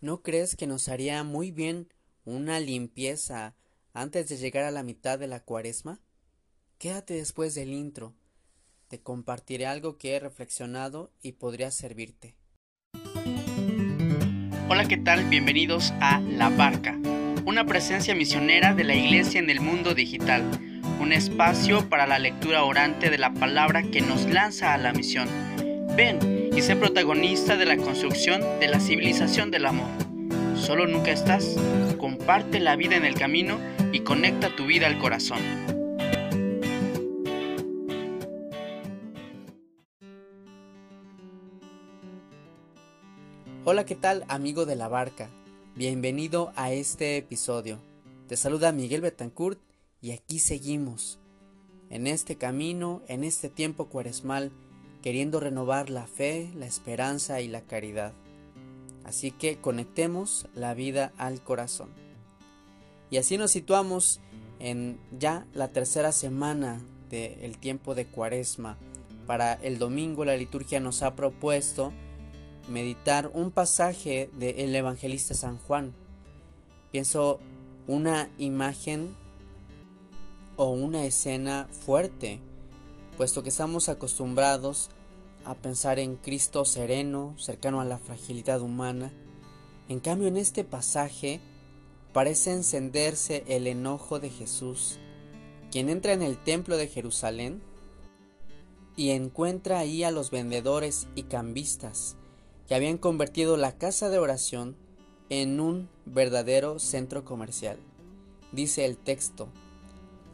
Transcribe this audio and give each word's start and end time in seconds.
¿No 0.00 0.22
crees 0.22 0.54
que 0.54 0.68
nos 0.68 0.88
haría 0.88 1.24
muy 1.24 1.50
bien 1.50 1.88
una 2.24 2.60
limpieza 2.60 3.56
antes 3.92 4.28
de 4.28 4.36
llegar 4.36 4.62
a 4.62 4.70
la 4.70 4.84
mitad 4.84 5.18
de 5.18 5.26
la 5.26 5.40
cuaresma? 5.40 6.00
Quédate 6.78 7.14
después 7.14 7.56
del 7.56 7.72
intro. 7.72 8.14
Te 8.86 9.00
compartiré 9.00 9.66
algo 9.66 9.98
que 9.98 10.14
he 10.14 10.20
reflexionado 10.20 11.10
y 11.20 11.32
podría 11.32 11.72
servirte. 11.72 12.36
Hola, 14.68 14.86
¿qué 14.86 14.98
tal? 14.98 15.28
Bienvenidos 15.28 15.92
a 16.00 16.20
La 16.20 16.48
Barca, 16.48 16.96
una 17.44 17.66
presencia 17.66 18.14
misionera 18.14 18.74
de 18.74 18.84
la 18.84 18.94
Iglesia 18.94 19.40
en 19.40 19.50
el 19.50 19.60
mundo 19.60 19.94
digital, 19.94 20.48
un 21.00 21.12
espacio 21.12 21.88
para 21.88 22.06
la 22.06 22.20
lectura 22.20 22.62
orante 22.62 23.10
de 23.10 23.18
la 23.18 23.34
palabra 23.34 23.82
que 23.82 24.00
nos 24.00 24.26
lanza 24.26 24.74
a 24.74 24.78
la 24.78 24.92
misión. 24.92 25.28
Ven 25.98 26.50
y 26.56 26.62
sé 26.62 26.76
protagonista 26.76 27.56
de 27.56 27.66
la 27.66 27.76
construcción 27.76 28.40
de 28.60 28.68
la 28.68 28.78
civilización 28.78 29.50
del 29.50 29.66
amor. 29.66 29.88
Solo 30.54 30.86
nunca 30.86 31.10
estás, 31.10 31.56
comparte 31.98 32.60
la 32.60 32.76
vida 32.76 32.94
en 32.94 33.04
el 33.04 33.16
camino 33.16 33.58
y 33.90 34.04
conecta 34.04 34.54
tu 34.54 34.64
vida 34.64 34.86
al 34.86 35.00
corazón. 35.00 35.40
Hola, 43.64 43.84
¿qué 43.84 43.96
tal 43.96 44.24
amigo 44.28 44.66
de 44.66 44.76
la 44.76 44.86
barca? 44.86 45.30
Bienvenido 45.74 46.52
a 46.54 46.70
este 46.70 47.16
episodio. 47.16 47.80
Te 48.28 48.36
saluda 48.36 48.70
Miguel 48.70 49.00
Betancourt 49.00 49.58
y 50.00 50.12
aquí 50.12 50.38
seguimos. 50.38 51.18
En 51.90 52.06
este 52.06 52.36
camino, 52.36 53.02
en 53.08 53.24
este 53.24 53.48
tiempo 53.48 53.88
cuaresmal, 53.88 54.52
queriendo 55.02 55.40
renovar 55.40 55.90
la 55.90 56.06
fe, 56.06 56.50
la 56.56 56.66
esperanza 56.66 57.40
y 57.40 57.48
la 57.48 57.60
caridad. 57.60 58.12
Así 59.04 59.30
que 59.30 59.58
conectemos 59.58 60.46
la 60.54 60.74
vida 60.74 61.12
al 61.16 61.42
corazón. 61.42 61.90
Y 63.10 63.16
así 63.16 63.38
nos 63.38 63.52
situamos 63.52 64.20
en 64.58 65.00
ya 65.18 65.46
la 65.54 65.68
tercera 65.68 66.12
semana 66.12 66.80
del 67.10 67.58
tiempo 67.58 67.94
de 67.94 68.06
cuaresma. 68.06 68.76
Para 69.26 69.54
el 69.54 69.78
domingo 69.78 70.24
la 70.24 70.36
liturgia 70.36 70.80
nos 70.80 71.02
ha 71.02 71.14
propuesto 71.14 71.92
meditar 72.68 73.30
un 73.32 73.50
pasaje 73.50 74.30
del 74.38 74.74
evangelista 74.74 75.34
San 75.34 75.58
Juan. 75.58 75.94
Pienso 76.90 77.40
una 77.86 78.28
imagen 78.38 79.16
o 80.56 80.70
una 80.70 81.04
escena 81.04 81.68
fuerte 81.70 82.40
puesto 83.18 83.42
que 83.42 83.48
estamos 83.48 83.88
acostumbrados 83.88 84.90
a 85.44 85.56
pensar 85.56 85.98
en 85.98 86.14
Cristo 86.14 86.64
sereno, 86.64 87.34
cercano 87.36 87.80
a 87.80 87.84
la 87.84 87.98
fragilidad 87.98 88.60
humana. 88.60 89.12
En 89.88 89.98
cambio, 89.98 90.28
en 90.28 90.36
este 90.36 90.62
pasaje 90.62 91.40
parece 92.12 92.52
encenderse 92.52 93.42
el 93.48 93.66
enojo 93.66 94.20
de 94.20 94.30
Jesús, 94.30 95.00
quien 95.72 95.88
entra 95.88 96.12
en 96.12 96.22
el 96.22 96.36
templo 96.36 96.76
de 96.76 96.86
Jerusalén 96.86 97.60
y 98.94 99.10
encuentra 99.10 99.80
ahí 99.80 100.04
a 100.04 100.12
los 100.12 100.30
vendedores 100.30 101.08
y 101.16 101.24
cambistas, 101.24 102.14
que 102.68 102.76
habían 102.76 102.98
convertido 102.98 103.56
la 103.56 103.72
casa 103.72 104.10
de 104.10 104.20
oración 104.20 104.76
en 105.28 105.58
un 105.58 105.88
verdadero 106.06 106.78
centro 106.78 107.24
comercial. 107.24 107.78
Dice 108.52 108.84
el 108.84 108.96
texto, 108.96 109.48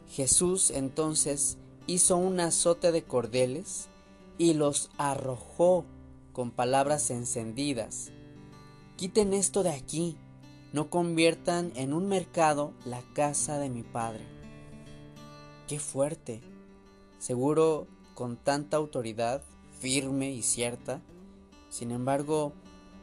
Jesús 0.07 0.69
entonces 0.69 1.57
hizo 1.87 2.17
un 2.17 2.39
azote 2.39 2.91
de 2.91 3.03
cordeles 3.03 3.87
y 4.37 4.53
los 4.53 4.89
arrojó 4.97 5.85
con 6.33 6.51
palabras 6.51 7.09
encendidas. 7.11 8.11
Quiten 8.97 9.33
esto 9.33 9.63
de 9.63 9.71
aquí, 9.71 10.17
no 10.73 10.89
conviertan 10.89 11.71
en 11.75 11.93
un 11.93 12.07
mercado 12.07 12.73
la 12.85 13.01
casa 13.13 13.57
de 13.59 13.69
mi 13.69 13.83
padre. 13.83 14.25
Qué 15.67 15.79
fuerte. 15.79 16.41
Seguro 17.19 17.87
con 18.13 18.37
tanta 18.37 18.77
autoridad, 18.77 19.41
firme 19.79 20.31
y 20.31 20.41
cierta. 20.41 21.01
Sin 21.69 21.91
embargo, 21.91 22.53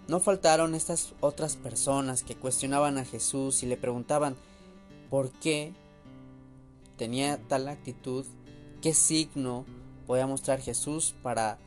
no 0.09 0.21
faltaron 0.21 0.75
estas 0.75 1.15
otras 1.21 1.57
personas 1.57 2.23
que 2.23 2.37
cuestionaban 2.37 2.99
a 2.99 3.05
Jesús 3.05 3.63
y 3.63 3.67
le 3.67 3.77
preguntaban 3.77 4.37
por 5.11 5.31
qué 5.31 5.73
tenía 6.97 7.39
tal 7.49 7.69
actitud 7.69 8.27
qué 8.83 8.93
signo 8.93 9.65
podía 10.07 10.27
mostrar 10.27 10.61
Jesús 10.61 11.15
para 11.23 11.59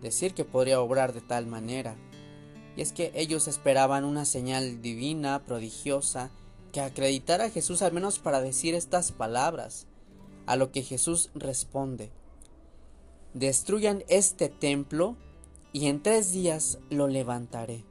decir 0.00 0.32
que 0.32 0.44
podría 0.44 0.80
obrar 0.80 1.12
de 1.12 1.20
tal 1.20 1.46
manera. 1.46 1.96
Y 2.76 2.80
es 2.80 2.92
que 2.92 3.12
ellos 3.14 3.48
esperaban 3.48 4.04
una 4.04 4.24
señal 4.24 4.80
divina, 4.80 5.44
prodigiosa, 5.44 6.30
que 6.72 6.80
acreditara 6.80 7.44
a 7.44 7.50
Jesús 7.50 7.82
al 7.82 7.92
menos 7.92 8.18
para 8.18 8.40
decir 8.40 8.74
estas 8.74 9.12
palabras, 9.12 9.86
a 10.46 10.56
lo 10.56 10.72
que 10.72 10.82
Jesús 10.82 11.30
responde. 11.34 12.10
Destruyan 13.32 14.04
este 14.08 14.48
templo 14.48 15.16
y 15.72 15.86
en 15.86 16.02
tres 16.02 16.32
días 16.32 16.78
lo 16.90 17.08
levantaré. 17.08 17.84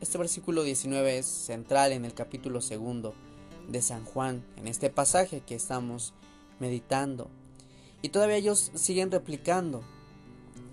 Este 0.00 0.18
versículo 0.18 0.62
19 0.62 1.18
es 1.18 1.26
central 1.26 1.92
en 1.92 2.04
el 2.04 2.14
capítulo 2.14 2.60
segundo 2.60 3.14
de 3.68 3.82
San 3.82 4.04
Juan, 4.04 4.44
en 4.56 4.68
este 4.68 4.90
pasaje 4.90 5.40
que 5.40 5.56
estamos 5.56 6.14
meditando. 6.60 7.30
Y 8.02 8.10
todavía 8.10 8.36
ellos 8.36 8.70
siguen 8.74 9.10
replicando. 9.10 9.82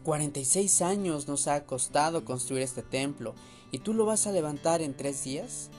46 0.04 0.82
años 0.82 1.28
nos 1.28 1.48
ha 1.48 1.66
costado 1.66 2.26
construir 2.26 2.62
este 2.62 2.84
templo 2.84 3.34
y 3.72 3.80
tú 3.80 3.94
lo 3.94 4.06
vas 4.06 4.28
a 4.28 4.32
levantar 4.32 4.82
en 4.82 4.96
tres 4.96 5.24
días. 5.24 5.70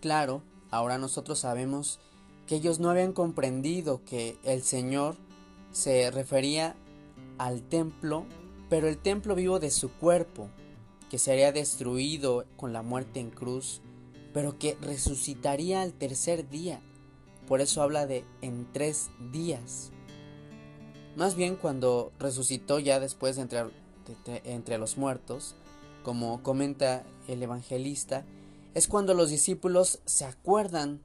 Claro, 0.00 0.42
ahora 0.70 0.98
nosotros 0.98 1.40
sabemos 1.40 1.98
que 2.46 2.56
ellos 2.56 2.78
no 2.78 2.90
habían 2.90 3.12
comprendido 3.12 4.04
que 4.04 4.38
el 4.44 4.62
Señor 4.62 5.16
se 5.72 6.10
refería 6.10 6.76
al 7.38 7.62
templo, 7.62 8.26
pero 8.68 8.86
el 8.86 8.98
templo 8.98 9.34
vivo 9.34 9.58
de 9.58 9.70
su 9.70 9.90
cuerpo, 9.90 10.48
que 11.10 11.18
sería 11.18 11.52
destruido 11.52 12.44
con 12.56 12.72
la 12.72 12.82
muerte 12.82 13.20
en 13.20 13.30
cruz, 13.30 13.80
pero 14.32 14.58
que 14.58 14.76
resucitaría 14.80 15.82
al 15.82 15.92
tercer 15.92 16.48
día. 16.48 16.80
Por 17.46 17.60
eso 17.60 17.82
habla 17.82 18.06
de 18.06 18.24
en 18.40 18.66
tres 18.72 19.10
días. 19.32 19.90
Más 21.16 21.36
bien 21.36 21.56
cuando 21.56 22.12
resucitó 22.18 22.78
ya 22.78 23.00
después 23.00 23.36
de 23.36 23.42
entre, 23.42 23.64
entre 24.44 24.78
los 24.78 24.96
muertos, 24.96 25.54
como 26.02 26.42
comenta 26.42 27.04
el 27.28 27.42
evangelista, 27.42 28.24
es 28.74 28.88
cuando 28.88 29.14
los 29.14 29.30
discípulos 29.30 30.00
se 30.04 30.24
acuerdan 30.24 31.00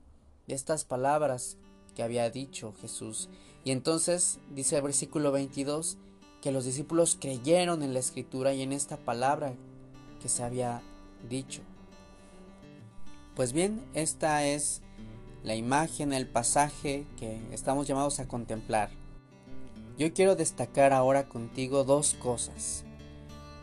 de 0.47 0.55
estas 0.55 0.85
palabras 0.85 1.57
que 1.95 2.03
había 2.03 2.29
dicho 2.29 2.73
Jesús. 2.81 3.29
Y 3.63 3.71
entonces 3.71 4.39
dice 4.55 4.77
el 4.77 4.83
versículo 4.83 5.31
22 5.31 5.97
que 6.41 6.51
los 6.51 6.65
discípulos 6.65 7.17
creyeron 7.19 7.83
en 7.83 7.93
la 7.93 7.99
escritura 7.99 8.53
y 8.53 8.61
en 8.61 8.71
esta 8.71 8.97
palabra 8.97 9.53
que 10.21 10.29
se 10.29 10.43
había 10.43 10.81
dicho. 11.29 11.61
Pues 13.35 13.53
bien, 13.53 13.83
esta 13.93 14.45
es 14.45 14.81
la 15.43 15.55
imagen, 15.55 16.13
el 16.13 16.27
pasaje 16.27 17.05
que 17.17 17.41
estamos 17.51 17.87
llamados 17.87 18.19
a 18.19 18.27
contemplar. 18.27 18.89
Yo 19.97 20.13
quiero 20.13 20.35
destacar 20.35 20.93
ahora 20.93 21.27
contigo 21.27 21.83
dos 21.83 22.13
cosas, 22.13 22.85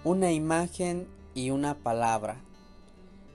una 0.04 0.32
imagen 0.32 1.06
y 1.34 1.50
una 1.50 1.74
palabra. 1.74 2.40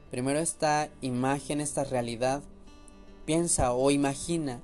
Primero 0.10 0.40
esta 0.40 0.90
imagen, 1.02 1.62
esta 1.62 1.84
realidad, 1.84 2.44
piensa 3.26 3.74
o 3.74 3.92
imagina 3.92 4.60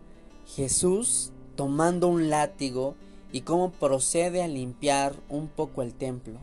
Jesús 0.45 1.31
tomando 1.55 2.07
un 2.07 2.29
látigo 2.29 2.95
y 3.31 3.41
cómo 3.41 3.71
procede 3.71 4.43
a 4.43 4.47
limpiar 4.47 5.15
un 5.29 5.47
poco 5.47 5.81
el 5.81 5.93
templo. 5.93 6.39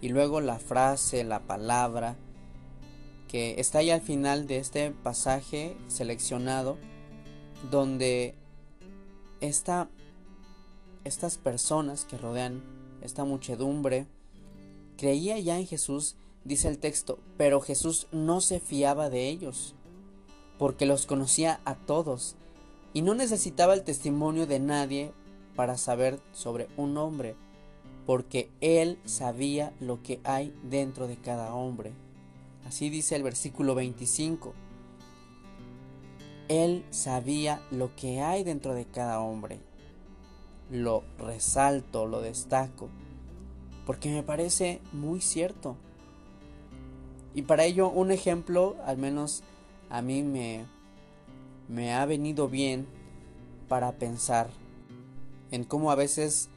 Y 0.00 0.08
luego 0.08 0.40
la 0.40 0.58
frase, 0.58 1.22
la 1.24 1.40
palabra, 1.40 2.16
que 3.32 3.58
está 3.58 3.78
ahí 3.78 3.90
al 3.90 4.02
final 4.02 4.46
de 4.46 4.58
este 4.58 4.90
pasaje 4.90 5.74
seleccionado, 5.88 6.76
donde 7.70 8.34
esta, 9.40 9.88
estas 11.04 11.38
personas 11.38 12.04
que 12.04 12.18
rodean 12.18 12.62
esta 13.00 13.24
muchedumbre 13.24 14.06
creía 14.98 15.38
ya 15.38 15.58
en 15.58 15.66
Jesús, 15.66 16.16
dice 16.44 16.68
el 16.68 16.76
texto, 16.76 17.18
pero 17.38 17.62
Jesús 17.62 18.06
no 18.12 18.42
se 18.42 18.60
fiaba 18.60 19.08
de 19.08 19.30
ellos, 19.30 19.74
porque 20.58 20.84
los 20.84 21.06
conocía 21.06 21.62
a 21.64 21.74
todos 21.74 22.36
y 22.92 23.00
no 23.00 23.14
necesitaba 23.14 23.72
el 23.72 23.82
testimonio 23.82 24.46
de 24.46 24.60
nadie 24.60 25.14
para 25.56 25.78
saber 25.78 26.20
sobre 26.32 26.68
un 26.76 26.98
hombre, 26.98 27.34
porque 28.04 28.50
él 28.60 28.98
sabía 29.06 29.72
lo 29.80 30.02
que 30.02 30.20
hay 30.22 30.54
dentro 30.64 31.08
de 31.08 31.16
cada 31.16 31.54
hombre. 31.54 31.94
Así 32.66 32.90
dice 32.90 33.16
el 33.16 33.22
versículo 33.22 33.74
25. 33.74 34.54
Él 36.48 36.84
sabía 36.90 37.62
lo 37.70 37.94
que 37.96 38.20
hay 38.20 38.44
dentro 38.44 38.74
de 38.74 38.84
cada 38.84 39.20
hombre. 39.20 39.60
Lo 40.70 41.02
resalto, 41.18 42.06
lo 42.06 42.20
destaco, 42.20 42.88
porque 43.86 44.10
me 44.10 44.22
parece 44.22 44.80
muy 44.92 45.20
cierto. 45.20 45.76
Y 47.34 47.42
para 47.42 47.64
ello 47.64 47.88
un 47.88 48.10
ejemplo, 48.10 48.76
al 48.84 48.98
menos 48.98 49.42
a 49.90 50.02
mí 50.02 50.22
me, 50.22 50.66
me 51.68 51.94
ha 51.94 52.04
venido 52.06 52.48
bien 52.48 52.86
para 53.68 53.92
pensar 53.92 54.50
en 55.50 55.64
cómo 55.64 55.90
a 55.90 55.94
veces 55.94 56.48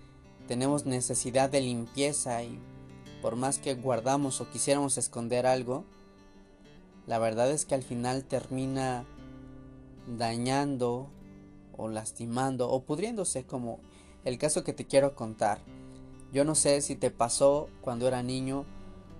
tenemos 0.48 0.86
necesidad 0.86 1.50
de 1.50 1.62
limpieza 1.62 2.44
y 2.44 2.60
por 3.22 3.36
más 3.36 3.58
que 3.58 3.74
guardamos 3.74 4.42
o 4.42 4.50
quisiéramos 4.50 4.98
esconder 4.98 5.46
algo, 5.46 5.84
la 7.08 7.20
verdad 7.20 7.52
es 7.52 7.66
que 7.66 7.76
al 7.76 7.84
final 7.84 8.24
termina 8.24 9.06
dañando 10.18 11.08
o 11.78 11.88
lastimando 11.88 12.70
o 12.70 12.84
pudriéndose 12.84 13.46
como 13.46 13.80
el 14.24 14.38
caso 14.38 14.64
que 14.64 14.74
te 14.74 14.86
quiero 14.86 15.16
contar. 15.16 15.60
Yo 16.32 16.44
no 16.46 16.56
sé 16.56 16.82
si 16.82 16.96
te 16.96 17.12
pasó 17.12 17.70
cuando 17.82 18.08
era 18.08 18.24
niño 18.24 18.66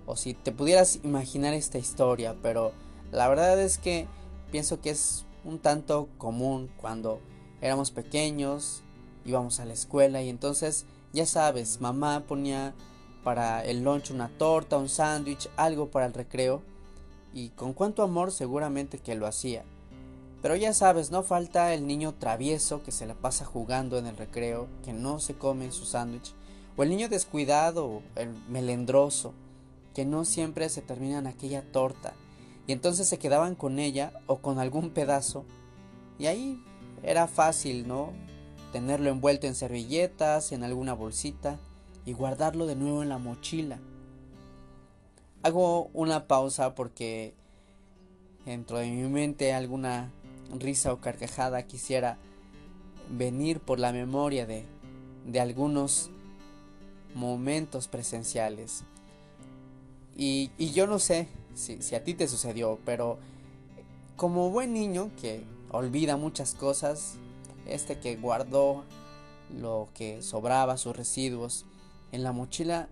o 0.04 0.16
si 0.16 0.34
te 0.34 0.52
pudieras 0.52 1.00
imaginar 1.04 1.54
esta 1.54 1.78
historia, 1.78 2.36
pero 2.42 2.72
la 3.12 3.28
verdad 3.28 3.60
es 3.60 3.78
que 3.78 4.06
pienso 4.50 4.80
que 4.80 4.90
es 4.90 5.24
un 5.44 5.58
tanto 5.58 6.08
común 6.18 6.70
cuando 6.76 7.20
éramos 7.60 7.90
pequeños, 7.90 8.82
íbamos 9.24 9.60
a 9.60 9.64
la 9.64 9.72
escuela 9.72 10.22
y 10.22 10.28
entonces 10.28 10.86
ya 11.12 11.26
sabes, 11.26 11.80
mamá 11.80 12.24
ponía 12.26 12.74
para 13.22 13.64
el 13.64 13.82
lunch 13.82 14.10
una 14.10 14.28
torta, 14.28 14.76
un 14.76 14.88
sándwich, 14.88 15.48
algo 15.56 15.90
para 15.90 16.06
el 16.06 16.14
recreo 16.14 16.62
y 17.36 17.50
con 17.50 17.74
cuánto 17.74 18.02
amor 18.02 18.32
seguramente 18.32 18.96
que 18.96 19.14
lo 19.14 19.26
hacía. 19.26 19.62
Pero 20.40 20.56
ya 20.56 20.72
sabes, 20.72 21.10
no 21.10 21.22
falta 21.22 21.74
el 21.74 21.86
niño 21.86 22.14
travieso 22.14 22.82
que 22.82 22.92
se 22.92 23.04
la 23.04 23.12
pasa 23.12 23.44
jugando 23.44 23.98
en 23.98 24.06
el 24.06 24.16
recreo, 24.16 24.68
que 24.82 24.94
no 24.94 25.20
se 25.20 25.34
come 25.34 25.70
su 25.70 25.84
sándwich, 25.84 26.32
o 26.78 26.82
el 26.82 26.88
niño 26.88 27.10
descuidado, 27.10 28.00
el 28.14 28.30
melendroso, 28.48 29.34
que 29.94 30.06
no 30.06 30.24
siempre 30.24 30.70
se 30.70 30.80
termina 30.80 31.18
en 31.18 31.26
aquella 31.26 31.60
torta, 31.72 32.14
y 32.66 32.72
entonces 32.72 33.06
se 33.06 33.18
quedaban 33.18 33.54
con 33.54 33.78
ella 33.78 34.14
o 34.26 34.38
con 34.38 34.58
algún 34.58 34.88
pedazo, 34.88 35.44
y 36.18 36.26
ahí 36.26 36.64
era 37.02 37.26
fácil, 37.26 37.86
¿no? 37.86 38.14
Tenerlo 38.72 39.10
envuelto 39.10 39.46
en 39.46 39.54
servilletas, 39.54 40.52
en 40.52 40.64
alguna 40.64 40.94
bolsita, 40.94 41.58
y 42.06 42.14
guardarlo 42.14 42.64
de 42.64 42.76
nuevo 42.76 43.02
en 43.02 43.10
la 43.10 43.18
mochila. 43.18 43.78
Hago 45.46 45.90
una 45.94 46.26
pausa 46.26 46.74
porque 46.74 47.32
dentro 48.46 48.78
de 48.78 48.90
mi 48.90 49.08
mente 49.08 49.52
alguna 49.52 50.10
risa 50.58 50.92
o 50.92 51.00
carcajada 51.00 51.62
quisiera 51.68 52.18
venir 53.08 53.60
por 53.60 53.78
la 53.78 53.92
memoria 53.92 54.44
de, 54.44 54.64
de 55.24 55.38
algunos 55.38 56.10
momentos 57.14 57.86
presenciales. 57.86 58.82
Y, 60.16 60.50
y 60.58 60.72
yo 60.72 60.88
no 60.88 60.98
sé 60.98 61.28
si, 61.54 61.80
si, 61.80 61.94
a 61.94 62.02
ti 62.02 62.14
te 62.14 62.26
sucedió, 62.26 62.80
pero 62.84 63.20
como 64.16 64.50
buen 64.50 64.72
niño 64.72 65.12
que 65.20 65.44
olvida 65.70 66.16
muchas 66.16 66.54
cosas, 66.54 67.18
este 67.68 68.00
que 68.00 68.16
guardó 68.16 68.82
lo 69.56 69.90
que 69.94 70.22
sobraba, 70.22 70.76
sus 70.76 70.96
residuos, 70.96 71.66
en 72.10 72.24
la 72.24 72.32
mochila, 72.32 72.88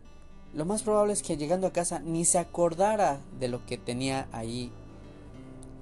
lo 0.54 0.64
más 0.64 0.82
probable 0.82 1.12
es 1.12 1.22
que 1.22 1.36
llegando 1.36 1.66
a 1.66 1.72
casa 1.72 1.98
ni 1.98 2.24
se 2.24 2.38
acordara 2.38 3.20
de 3.40 3.48
lo 3.48 3.66
que 3.66 3.76
tenía 3.76 4.28
ahí. 4.32 4.70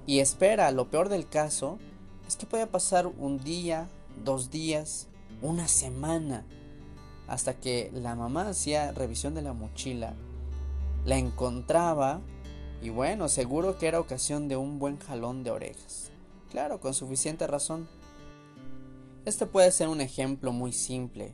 Y 0.07 0.19
espera, 0.19 0.71
lo 0.71 0.89
peor 0.89 1.09
del 1.09 1.27
caso 1.27 1.77
es 2.27 2.35
que 2.35 2.45
puede 2.45 2.65
pasar 2.67 3.07
un 3.07 3.37
día, 3.43 3.87
dos 4.23 4.49
días, 4.49 5.07
una 5.41 5.67
semana, 5.67 6.45
hasta 7.27 7.53
que 7.53 7.91
la 7.93 8.15
mamá 8.15 8.49
hacía 8.49 8.91
revisión 8.91 9.35
de 9.35 9.43
la 9.43 9.53
mochila, 9.53 10.13
la 11.05 11.17
encontraba 11.17 12.21
y 12.81 12.89
bueno, 12.89 13.29
seguro 13.29 13.77
que 13.77 13.87
era 13.87 13.99
ocasión 13.99 14.47
de 14.47 14.57
un 14.57 14.79
buen 14.79 14.97
jalón 14.97 15.43
de 15.43 15.51
orejas. 15.51 16.11
Claro, 16.49 16.79
con 16.79 16.93
suficiente 16.93 17.47
razón. 17.47 17.87
Este 19.25 19.45
puede 19.45 19.71
ser 19.71 19.87
un 19.87 20.01
ejemplo 20.01 20.51
muy 20.51 20.73
simple, 20.73 21.33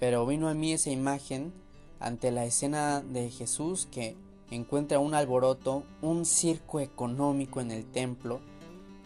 pero 0.00 0.26
vino 0.26 0.48
a 0.48 0.54
mí 0.54 0.72
esa 0.72 0.90
imagen 0.90 1.52
ante 2.02 2.30
la 2.30 2.44
escena 2.44 3.00
de 3.00 3.30
Jesús 3.30 3.86
que 3.90 4.16
encuentra 4.50 4.98
un 4.98 5.14
alboroto, 5.14 5.84
un 6.02 6.24
circo 6.24 6.80
económico 6.80 7.60
en 7.60 7.70
el 7.70 7.84
templo 7.84 8.40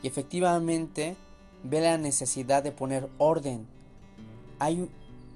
y 0.02 0.08
efectivamente 0.08 1.16
ve 1.62 1.80
la 1.80 1.98
necesidad 1.98 2.62
de 2.62 2.72
poner 2.72 3.08
orden. 3.18 3.66
Hay 4.58 4.88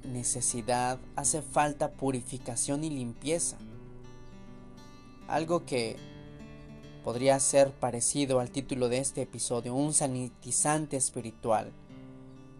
necesidad, 0.05 0.99
hace 1.17 1.43
falta 1.43 1.93
purificación 1.93 2.85
y 2.85 2.91
limpieza. 2.91 3.59
Algo 5.29 5.65
que 5.65 5.97
podría 7.05 7.39
ser 7.39 7.73
parecido 7.73 8.41
al 8.41 8.51
título 8.51 8.89
de 8.89 8.99
este 8.99 9.23
episodio, 9.23 9.75
un 9.75 9.93
sanitizante 9.93 10.97
espiritual. 10.97 11.73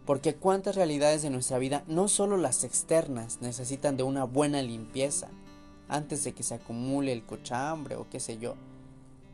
Porque 0.05 0.35
cuántas 0.35 0.75
realidades 0.75 1.21
de 1.21 1.29
nuestra 1.29 1.57
vida, 1.57 1.83
no 1.87 2.07
solo 2.07 2.37
las 2.37 2.63
externas, 2.63 3.39
necesitan 3.41 3.97
de 3.97 4.03
una 4.03 4.23
buena 4.23 4.61
limpieza 4.61 5.29
antes 5.87 6.23
de 6.23 6.33
que 6.33 6.43
se 6.43 6.55
acumule 6.55 7.11
el 7.11 7.25
cochambre 7.25 7.95
o 7.95 8.09
qué 8.09 8.19
sé 8.19 8.37
yo. 8.37 8.55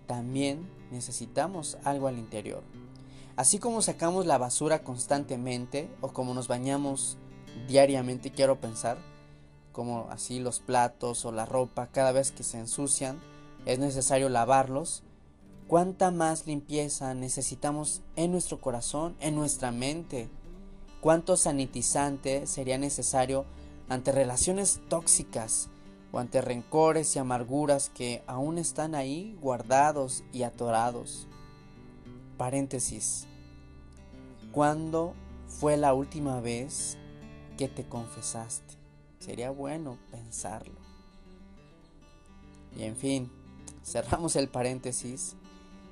También 0.08 0.68
necesitamos 0.92 1.78
algo 1.84 2.08
al 2.08 2.18
interior. 2.18 2.64
Así 3.36 3.60
como 3.60 3.82
sacamos 3.82 4.26
la 4.26 4.40
basura 4.40 4.84
constantemente 4.84 5.90
o 6.02 6.10
como 6.10 6.34
nos 6.34 6.48
bañamos 6.48 7.18
diariamente, 7.68 8.32
quiero 8.32 8.60
pensar, 8.60 8.98
como 9.72 10.08
así 10.10 10.40
los 10.40 10.60
platos 10.60 11.24
o 11.24 11.32
la 11.32 11.46
ropa 11.46 11.88
cada 11.88 12.12
vez 12.12 12.32
que 12.32 12.44
se 12.44 12.58
ensucian, 12.58 13.20
es 13.66 13.78
necesario 13.78 14.30
lavarlos. 14.30 15.04
¿Cuánta 15.68 16.10
más 16.10 16.48
limpieza 16.48 17.14
necesitamos 17.14 18.02
en 18.16 18.32
nuestro 18.32 18.60
corazón, 18.60 19.16
en 19.20 19.36
nuestra 19.36 19.72
mente? 19.72 20.30
¿Cuánto 21.02 21.38
sanitizante 21.38 22.48
sería 22.48 22.80
necesario 22.80 23.46
ante 23.88 24.12
relaciones 24.12 24.82
tóxicas 24.90 25.70
o 26.12 26.18
ante 26.18 26.42
rencores 26.42 27.16
y 27.16 27.20
amarguras 27.20 27.90
que 27.90 28.24
aún 28.26 28.58
están 28.58 28.96
ahí 28.96 29.38
guardados 29.40 30.24
y 30.34 30.44
atorados? 30.44 31.28
Paréntesis. 32.38 33.28
¿Cuándo 34.52 35.14
fue 35.48 35.78
la 35.78 35.94
última 35.94 36.42
vez 36.42 36.98
que 37.58 37.68
te 37.68 37.88
confesaste? 37.88 38.74
Sería 39.20 39.52
bueno 39.52 40.00
pensarlo. 40.10 40.80
Y 42.76 42.84
en 42.84 42.96
fin, 42.96 43.32
cerramos 43.84 44.36
el 44.36 44.50
paréntesis 44.50 45.36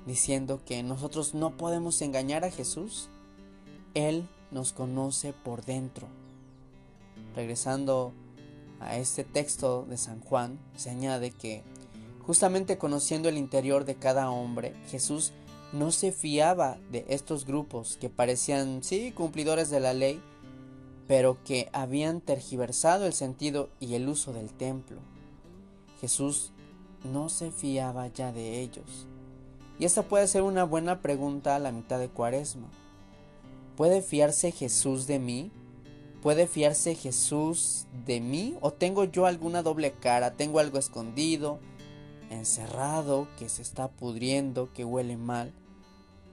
diciendo 0.04 0.60
que 0.64 0.82
nosotros 0.82 1.34
no 1.34 1.56
podemos 1.56 2.02
engañar 2.02 2.44
a 2.44 2.50
Jesús. 2.50 3.08
Él 3.94 4.28
nos 4.50 4.72
conoce 4.72 5.32
por 5.32 5.64
dentro. 5.64 6.08
Regresando 7.34 8.12
a 8.80 8.96
este 8.96 9.24
texto 9.24 9.84
de 9.88 9.96
San 9.96 10.20
Juan, 10.20 10.58
se 10.76 10.90
añade 10.90 11.30
que 11.30 11.62
justamente 12.26 12.78
conociendo 12.78 13.28
el 13.28 13.38
interior 13.38 13.84
de 13.84 13.94
cada 13.94 14.30
hombre, 14.30 14.74
Jesús 14.88 15.32
no 15.72 15.90
se 15.90 16.12
fiaba 16.12 16.78
de 16.90 17.04
estos 17.08 17.46
grupos 17.46 17.96
que 18.00 18.08
parecían, 18.08 18.82
sí, 18.82 19.12
cumplidores 19.12 19.70
de 19.70 19.80
la 19.80 19.94
ley, 19.94 20.20
pero 21.06 21.38
que 21.44 21.68
habían 21.72 22.20
tergiversado 22.20 23.06
el 23.06 23.12
sentido 23.12 23.68
y 23.78 23.94
el 23.94 24.08
uso 24.08 24.32
del 24.32 24.50
templo. 24.52 24.98
Jesús 26.00 26.52
no 27.04 27.28
se 27.28 27.50
fiaba 27.50 28.08
ya 28.08 28.32
de 28.32 28.60
ellos. 28.60 29.06
Y 29.78 29.84
esta 29.84 30.02
puede 30.02 30.26
ser 30.26 30.42
una 30.42 30.64
buena 30.64 31.02
pregunta 31.02 31.54
a 31.54 31.58
la 31.58 31.70
mitad 31.70 31.98
de 31.98 32.08
Cuaresma. 32.08 32.68
¿Puede 33.76 34.00
fiarse 34.00 34.52
Jesús 34.52 35.06
de 35.06 35.18
mí? 35.18 35.50
¿Puede 36.22 36.46
fiarse 36.46 36.94
Jesús 36.94 37.86
de 38.06 38.20
mí? 38.20 38.56
¿O 38.62 38.72
tengo 38.72 39.04
yo 39.04 39.26
alguna 39.26 39.62
doble 39.62 39.92
cara? 39.92 40.32
¿Tengo 40.32 40.60
algo 40.60 40.78
escondido, 40.78 41.60
encerrado, 42.30 43.28
que 43.38 43.50
se 43.50 43.60
está 43.60 43.88
pudriendo, 43.88 44.72
que 44.72 44.84
huele 44.84 45.18
mal? 45.18 45.52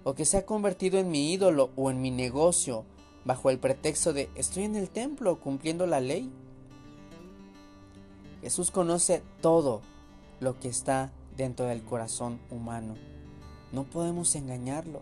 ¿O 0.06 0.16
que 0.16 0.24
se 0.24 0.38
ha 0.38 0.46
convertido 0.46 1.00
en 1.00 1.12
mi 1.12 1.34
ídolo 1.34 1.72
o 1.76 1.92
en 1.92 2.02
mi 2.02 2.12
negocio 2.12 2.86
bajo 3.26 3.50
el 3.50 3.60
pretexto 3.60 4.14
de 4.14 4.30
estoy 4.36 4.64
en 4.64 4.76
el 4.76 4.90
templo 4.90 5.40
cumpliendo 5.42 5.86
la 5.86 6.00
ley? 6.00 6.32
Jesús 8.42 8.72
conoce 8.72 9.22
todo 9.42 9.82
lo 10.40 10.60
que 10.60 10.70
está 10.70 11.12
dentro 11.36 11.66
del 11.66 11.84
corazón 11.84 12.40
humano. 12.50 12.96
No 13.74 13.84
podemos 13.84 14.36
engañarlo. 14.36 15.02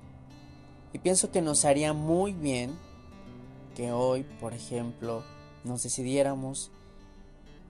Y 0.93 0.99
pienso 0.99 1.31
que 1.31 1.41
nos 1.41 1.65
haría 1.65 1.93
muy 1.93 2.33
bien 2.33 2.77
que 3.75 3.91
hoy, 3.91 4.23
por 4.39 4.53
ejemplo, 4.53 5.23
nos 5.63 5.83
decidiéramos 5.83 6.71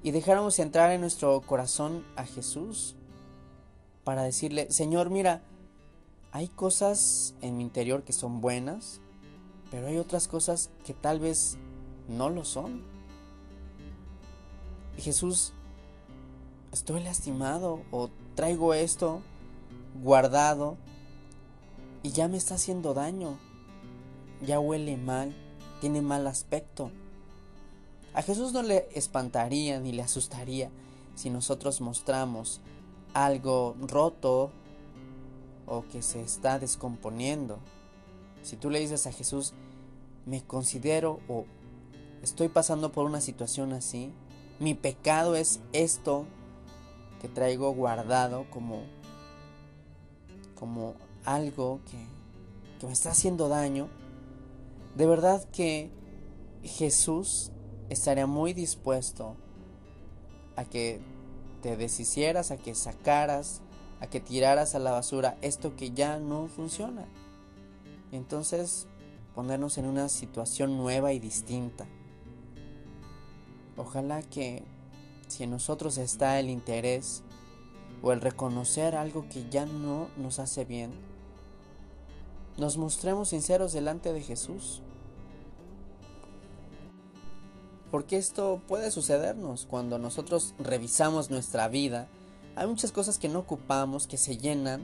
y 0.04 0.12
dejáramos 0.12 0.58
entrar 0.60 0.92
en 0.92 1.02
nuestro 1.02 1.40
corazón 1.42 2.06
a 2.16 2.26
Jesús 2.26 2.96
para 4.04 4.24
decirle, 4.24 4.72
Señor, 4.72 5.10
mira, 5.12 5.42
hay 6.32 6.48
cosas 6.48 7.36
en 7.42 7.58
mi 7.58 7.64
interior 7.64 8.04
que 8.04 8.14
son 8.14 8.42
buenas, 8.42 9.00
pero 9.70 9.88
hay 9.88 9.98
otras 9.98 10.28
cosas 10.28 10.72
que 10.86 10.94
tal 10.94 11.20
vez 11.20 11.58
no 12.08 12.30
lo 12.30 12.44
son. 12.46 12.82
Jesús, 14.98 15.54
estoy 16.72 17.04
lastimado 17.04 17.82
o 17.92 18.10
traigo 18.36 18.74
esto 18.74 19.22
guardado 20.04 20.78
y 22.04 22.12
ya 22.12 22.28
me 22.28 22.38
está 22.38 22.56
haciendo 22.56 22.94
daño. 22.94 23.38
Ya 24.46 24.60
huele 24.60 24.98
mal, 24.98 25.36
tiene 25.80 26.02
mal 26.02 26.28
aspecto. 26.28 26.92
A 28.14 28.22
Jesús 28.22 28.54
no 28.54 28.62
le 28.62 28.88
espantaría 28.94 29.80
ni 29.80 29.92
le 29.92 30.02
asustaría 30.02 30.70
si 31.16 31.30
nosotros 31.30 31.82
mostramos 31.82 32.62
algo 33.14 33.76
roto 33.80 34.52
o 35.66 35.86
que 35.92 36.02
se 36.02 36.22
está 36.22 36.60
descomponiendo. 36.60 37.60
Si 38.44 38.58
tú 38.58 38.70
le 38.70 38.80
dices 38.80 39.08
a 39.08 39.12
Jesús, 39.12 39.54
me 40.26 40.44
considero 40.44 41.20
o 41.28 41.46
estoy 42.22 42.50
pasando 42.50 42.92
por 42.92 43.06
una 43.06 43.22
situación 43.22 43.74
así, 43.74 44.12
mi 44.60 44.74
pecado 44.74 45.36
es 45.36 45.60
esto 45.74 46.26
que 47.22 47.28
traigo 47.28 47.72
guardado 47.74 48.46
como 48.50 48.84
como 50.56 50.94
algo 51.26 51.80
que, 51.90 52.06
que 52.80 52.88
me 52.88 52.94
está 52.94 53.12
haciendo 53.12 53.50
daño, 53.50 53.90
de 54.96 55.06
verdad 55.06 55.44
que 55.52 55.92
Jesús 56.64 57.52
estaría 57.90 58.28
muy 58.28 58.54
dispuesto 58.54 59.36
a 60.56 60.66
que 60.66 61.02
te 61.62 61.78
deshicieras, 61.78 62.52
a 62.52 62.58
que 62.58 62.76
sacaras, 62.76 63.62
a 64.00 64.08
que 64.08 64.20
tiraras 64.20 64.76
a 64.76 64.80
la 64.80 64.92
basura 64.92 65.38
esto 65.42 65.76
que 65.76 65.92
ya 65.92 66.20
no 66.20 66.48
funciona. 66.48 67.06
entonces 68.12 68.88
ponernos 69.36 69.78
en 69.78 69.86
una 69.86 70.10
situación 70.10 70.78
nueva 70.78 71.14
y 71.14 71.20
distinta. 71.20 71.88
Ojalá 73.78 74.22
que 74.22 74.64
si 75.28 75.44
en 75.44 75.52
nosotros 75.52 75.98
está 75.98 76.40
el 76.40 76.50
interés 76.50 77.24
o 78.02 78.12
el 78.12 78.20
reconocer 78.20 78.96
algo 78.96 79.30
que 79.30 79.50
ya 79.50 79.66
no 79.66 80.10
nos 80.18 80.40
hace 80.40 80.66
bien, 80.66 80.92
nos 82.62 82.78
mostremos 82.78 83.30
sinceros 83.30 83.74
delante 83.74 84.14
de 84.14 84.22
Jesús. 84.22 84.84
Porque 87.90 88.18
esto 88.18 88.62
puede 88.68 88.92
sucedernos 88.92 89.66
cuando 89.68 89.98
nosotros 89.98 90.54
revisamos 90.60 91.32
nuestra 91.32 91.68
vida. 91.70 92.08
Hay 92.56 92.68
muchas 92.68 92.92
cosas 92.92 93.18
que 93.18 93.30
no 93.30 93.40
ocupamos, 93.40 94.06
que 94.06 94.18
se 94.18 94.38
llenan, 94.38 94.84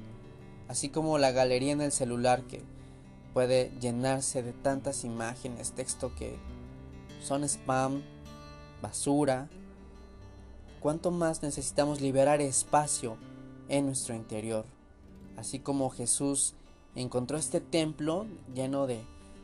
así 0.67 0.89
como 0.89 1.19
la 1.19 1.29
galería 1.29 1.71
en 1.71 1.81
el 1.81 1.91
celular 1.91 2.41
que 2.47 2.63
puede 3.35 3.71
llenarse 3.79 4.41
de 4.41 4.53
tantas 4.53 5.03
imágenes, 5.03 5.73
texto 5.73 6.15
que 6.15 6.35
son 7.21 7.43
spam, 7.43 8.01
basura. 8.81 9.49
¿Cuánto 10.79 11.11
más 11.11 11.43
necesitamos 11.43 12.01
liberar 12.01 12.41
espacio 12.41 13.17
en 13.69 13.85
nuestro 13.85 14.15
interior? 14.15 14.65
Así 15.37 15.59
como 15.59 15.91
Jesús 15.91 16.55
encontró 16.97 17.37
este 17.37 17.61
templo 17.61 18.25
lleno 18.53 18.87
de 18.87 18.99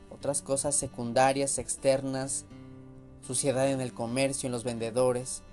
otras 0.10 0.42
cosas 0.42 0.76
secundarias, 0.76 1.60
externas, 1.60 2.46
suciedad 3.26 3.70
en 3.70 3.80
el 3.80 3.94
comercio, 3.94 4.48
en 4.48 4.52
los 4.52 4.64
vendedores. 4.64 5.44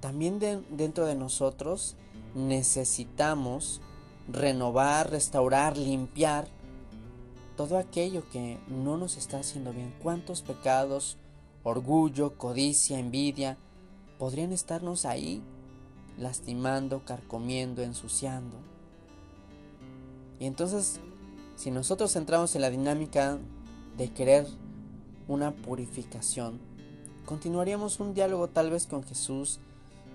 También 0.00 0.38
dentro 0.70 1.06
de 1.06 1.14
nosotros 1.14 1.96
necesitamos 2.34 3.80
renovar, 4.28 5.10
restaurar, 5.10 5.76
limpiar 5.76 6.48
todo 7.56 7.78
aquello 7.78 8.22
que 8.30 8.58
no 8.68 8.96
nos 8.96 9.16
está 9.16 9.38
haciendo 9.38 9.72
bien. 9.72 9.94
¿Cuántos 10.02 10.42
pecados, 10.42 11.18
orgullo, 11.62 12.36
codicia, 12.38 12.98
envidia 12.98 13.58
podrían 14.18 14.52
estarnos 14.52 15.04
ahí 15.04 15.42
lastimando, 16.18 17.04
carcomiendo, 17.04 17.82
ensuciando? 17.82 18.56
Y 20.38 20.46
entonces 20.46 21.00
si 21.60 21.70
nosotros 21.70 22.16
entramos 22.16 22.54
en 22.56 22.62
la 22.62 22.70
dinámica 22.70 23.36
de 23.98 24.10
querer 24.10 24.46
una 25.28 25.50
purificación, 25.54 26.58
continuaríamos 27.26 28.00
un 28.00 28.14
diálogo 28.14 28.48
tal 28.48 28.70
vez 28.70 28.86
con 28.86 29.02
Jesús 29.02 29.60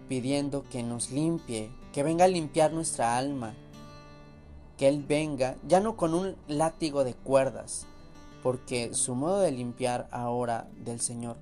pidiendo 0.10 0.64
que 0.72 0.82
nos 0.82 1.12
limpie, 1.12 1.70
que 1.94 2.02
venga 2.02 2.26
a 2.26 2.30
limpiar 2.30 2.74
nuestra 2.74 3.16
alma, 3.16 3.54
que 4.76 4.88
Él 4.88 5.06
venga 5.08 5.56
ya 5.68 5.80
no 5.80 5.96
con 5.96 6.16
un 6.16 6.36
látigo 6.48 7.04
de 7.04 7.14
cuerdas, 7.14 7.86
porque 8.42 8.96
su 8.96 9.14
modo 9.14 9.42
de 9.42 9.52
limpiar 9.52 10.08
ahora 10.10 10.68
del 10.84 11.00
Señor 11.00 11.38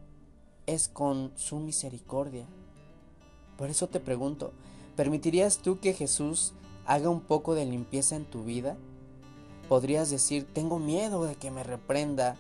es 0.65 0.89
con 0.89 1.31
su 1.35 1.59
misericordia. 1.59 2.45
Por 3.57 3.69
eso 3.69 3.87
te 3.87 4.01
pregunto, 4.01 4.51
¿permitirías 4.97 5.59
tú 5.59 5.79
que 5.79 5.93
Jesús 5.93 6.51
haga 6.85 7.07
un 7.07 7.21
poco 7.21 7.55
de 7.55 7.65
limpieza 7.65 8.17
en 8.17 8.25
tu 8.25 8.43
vida? 8.43 8.75
Podrías 9.69 10.09
decir, 10.09 10.45
tengo 10.53 10.79
miedo 10.79 11.25
de 11.25 11.35
que 11.35 11.51
me 11.51 11.63
reprenda, 11.63 12.35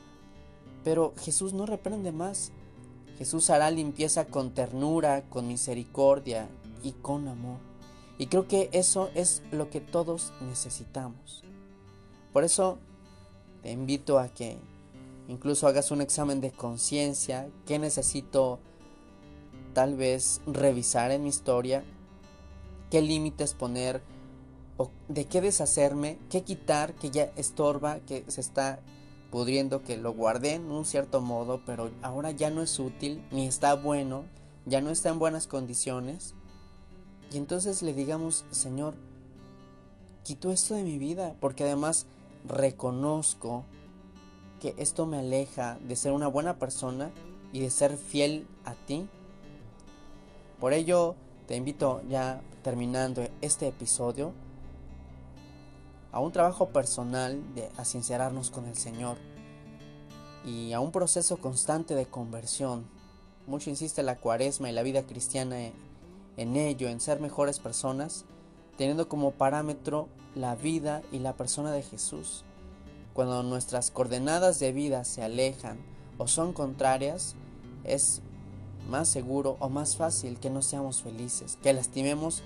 pero 0.83 1.13
Jesús 1.17 1.53
no 1.53 1.65
reprende 1.65 2.11
más. 2.11 2.51
Jesús 3.17 3.49
hará 3.49 3.71
limpieza 3.71 4.25
con 4.25 4.53
ternura, 4.53 5.23
con 5.29 5.47
misericordia 5.47 6.49
y 6.83 6.91
con 6.93 7.27
amor. 7.27 7.59
Y 8.17 8.27
creo 8.27 8.47
que 8.47 8.69
eso 8.73 9.09
es 9.15 9.41
lo 9.51 9.69
que 9.69 9.81
todos 9.81 10.33
necesitamos. 10.41 11.43
Por 12.31 12.43
eso 12.43 12.79
te 13.61 13.71
invito 13.71 14.19
a 14.19 14.27
que 14.27 14.57
incluso 15.27 15.67
hagas 15.67 15.91
un 15.91 16.01
examen 16.01 16.41
de 16.41 16.51
conciencia, 16.51 17.49
qué 17.65 17.79
necesito 17.79 18.59
tal 19.73 19.95
vez 19.95 20.41
revisar 20.45 21.11
en 21.11 21.23
mi 21.23 21.29
historia, 21.29 21.83
qué 22.91 23.01
límites 23.01 23.53
poner 23.53 24.01
de 25.07 25.25
qué 25.25 25.41
deshacerme, 25.41 26.17
qué 26.29 26.41
quitar 26.41 26.93
que 26.93 27.11
ya 27.11 27.31
estorba, 27.35 27.99
que 27.99 28.23
se 28.27 28.41
está 28.41 28.79
pudriendo, 29.31 29.83
que 29.83 29.97
lo 29.97 30.13
guardé 30.13 30.53
en 30.53 30.71
un 30.71 30.85
cierto 30.85 31.21
modo, 31.21 31.61
pero 31.65 31.91
ahora 32.01 32.31
ya 32.31 32.49
no 32.49 32.61
es 32.61 32.79
útil, 32.79 33.25
ni 33.31 33.47
está 33.47 33.75
bueno, 33.75 34.25
ya 34.65 34.81
no 34.81 34.89
está 34.89 35.09
en 35.09 35.19
buenas 35.19 35.47
condiciones. 35.47 36.35
Y 37.31 37.37
entonces 37.37 37.81
le 37.81 37.93
digamos, 37.93 38.45
Señor, 38.51 38.95
quito 40.23 40.51
esto 40.51 40.75
de 40.75 40.83
mi 40.83 40.97
vida, 40.97 41.35
porque 41.39 41.63
además 41.63 42.05
reconozco 42.47 43.65
que 44.59 44.75
esto 44.77 45.05
me 45.05 45.17
aleja 45.17 45.77
de 45.87 45.95
ser 45.95 46.11
una 46.11 46.27
buena 46.27 46.57
persona 46.57 47.11
y 47.51 47.59
de 47.59 47.69
ser 47.69 47.97
fiel 47.97 48.47
a 48.65 48.73
ti. 48.73 49.07
Por 50.59 50.73
ello, 50.73 51.15
te 51.47 51.55
invito 51.55 52.01
ya 52.09 52.41
terminando 52.63 53.27
este 53.41 53.67
episodio 53.67 54.33
a 56.13 56.19
un 56.19 56.31
trabajo 56.31 56.69
personal 56.69 57.41
de 57.55 57.69
a 57.75 58.51
con 58.51 58.67
el 58.67 58.77
Señor 58.77 59.17
y 60.45 60.71
a 60.71 60.79
un 60.79 60.91
proceso 60.91 61.37
constante 61.37 61.95
de 61.95 62.05
conversión. 62.05 62.85
Mucho 63.47 63.71
insiste 63.71 64.03
la 64.03 64.19
cuaresma 64.19 64.69
y 64.69 64.73
la 64.73 64.83
vida 64.83 65.03
cristiana 65.03 65.57
en 66.37 66.55
ello, 66.55 66.87
en 66.87 67.01
ser 67.01 67.19
mejores 67.19 67.59
personas, 67.59 68.25
teniendo 68.77 69.09
como 69.09 69.31
parámetro 69.31 70.07
la 70.35 70.55
vida 70.55 71.01
y 71.11 71.17
la 71.17 71.33
persona 71.35 71.71
de 71.71 71.81
Jesús. 71.81 72.45
Cuando 73.13 73.41
nuestras 73.41 73.89
coordenadas 73.89 74.59
de 74.59 74.71
vida 74.71 75.05
se 75.05 75.23
alejan 75.23 75.79
o 76.19 76.27
son 76.27 76.53
contrarias, 76.53 77.35
es 77.83 78.21
más 78.87 79.09
seguro 79.09 79.57
o 79.59 79.67
más 79.67 79.97
fácil 79.97 80.39
que 80.39 80.51
no 80.51 80.61
seamos 80.61 81.01
felices, 81.01 81.57
que 81.63 81.73
lastimemos 81.73 82.43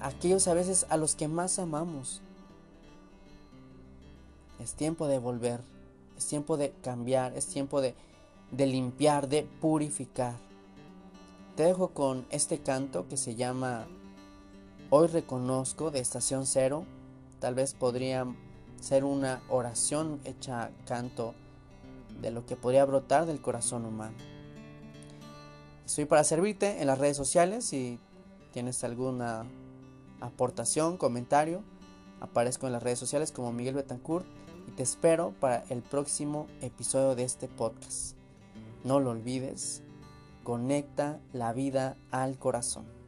a 0.00 0.08
aquellos 0.08 0.48
a 0.48 0.54
veces 0.54 0.84
a 0.90 0.98
los 0.98 1.14
que 1.14 1.28
más 1.28 1.58
amamos 1.58 2.20
es 4.62 4.74
tiempo 4.74 5.08
de 5.08 5.18
volver, 5.18 5.60
es 6.16 6.26
tiempo 6.26 6.56
de 6.56 6.72
cambiar, 6.82 7.36
es 7.36 7.46
tiempo 7.46 7.80
de, 7.80 7.94
de 8.50 8.66
limpiar, 8.66 9.28
de 9.28 9.44
purificar. 9.60 10.34
Te 11.56 11.64
dejo 11.64 11.88
con 11.88 12.26
este 12.30 12.58
canto 12.60 13.08
que 13.08 13.16
se 13.16 13.34
llama 13.34 13.86
Hoy 14.90 15.08
reconozco 15.08 15.90
de 15.90 16.00
Estación 16.00 16.46
Cero. 16.46 16.84
Tal 17.38 17.54
vez 17.54 17.74
podría 17.74 18.26
ser 18.80 19.04
una 19.04 19.42
oración 19.48 20.20
hecha 20.24 20.70
canto 20.86 21.34
de 22.20 22.30
lo 22.30 22.44
que 22.44 22.56
podría 22.56 22.84
brotar 22.84 23.26
del 23.26 23.40
corazón 23.40 23.86
humano. 23.86 24.16
Estoy 25.86 26.04
para 26.04 26.24
servirte 26.24 26.80
en 26.80 26.86
las 26.86 26.98
redes 26.98 27.16
sociales 27.16 27.64
si 27.64 27.98
tienes 28.52 28.84
alguna 28.84 29.46
aportación, 30.20 30.98
comentario. 30.98 31.62
Aparezco 32.20 32.66
en 32.66 32.74
las 32.74 32.82
redes 32.82 32.98
sociales 32.98 33.32
como 33.32 33.52
Miguel 33.52 33.74
Betancourt 33.74 34.26
te 34.76 34.82
espero 34.82 35.34
para 35.40 35.64
el 35.68 35.82
próximo 35.82 36.46
episodio 36.60 37.14
de 37.14 37.24
este 37.24 37.48
podcast. 37.48 38.16
No 38.84 39.00
lo 39.00 39.10
olvides, 39.10 39.82
conecta 40.42 41.20
la 41.32 41.52
vida 41.52 41.96
al 42.10 42.38
corazón. 42.38 43.00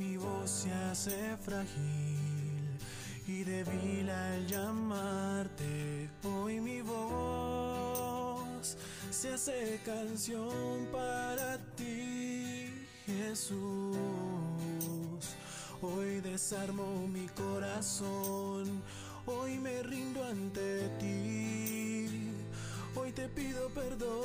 Mi 0.00 0.16
voz 0.16 0.50
se 0.50 0.72
hace 0.72 1.36
frágil. 1.38 2.29
Fui 3.40 3.50
débil 3.50 4.10
al 4.10 4.46
llamarte, 4.46 6.10
hoy 6.24 6.60
mi 6.60 6.82
voz 6.82 8.76
se 9.10 9.32
hace 9.32 9.80
canción 9.82 10.86
para 10.92 11.56
ti, 11.74 12.86
Jesús. 13.06 13.96
Hoy 15.80 16.20
desarmo 16.20 17.08
mi 17.08 17.26
corazón, 17.28 18.82
hoy 19.24 19.58
me 19.58 19.84
rindo 19.84 20.22
ante 20.22 20.90
ti, 20.98 22.34
hoy 22.94 23.10
te 23.12 23.26
pido 23.30 23.70
perdón, 23.70 24.20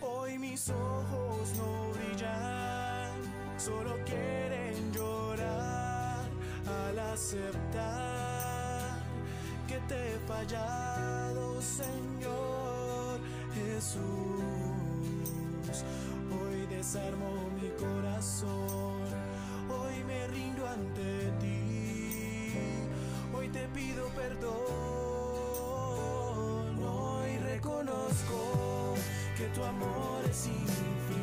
hoy 0.00 0.38
mis 0.38 0.70
ojos 0.70 1.52
no 1.56 1.92
brillan, 1.92 3.12
solo 3.58 3.96
quiero 4.04 4.51
aceptar 7.12 8.98
que 9.68 9.78
te 9.88 10.14
he 10.14 10.18
fallado, 10.20 11.60
Señor 11.60 13.20
Jesús. 13.54 14.02
Hoy 16.30 16.66
desarmo 16.70 17.50
mi 17.60 17.68
corazón, 17.78 19.02
hoy 19.68 20.04
me 20.04 20.26
rindo 20.28 20.66
ante 20.66 21.30
ti, 21.40 22.54
hoy 23.34 23.48
te 23.48 23.68
pido 23.68 24.08
perdón, 24.16 24.54
hoy 26.82 27.38
reconozco 27.38 28.94
que 29.36 29.44
tu 29.48 29.62
amor 29.62 30.24
es 30.30 30.46
infinito 30.46 31.21